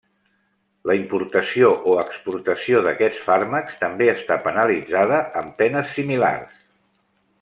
[0.91, 6.59] La importació o exportació d'aquests fàrmacs també està penalitzada amb penes similars.